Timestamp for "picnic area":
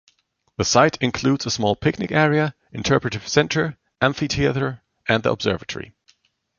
1.75-2.55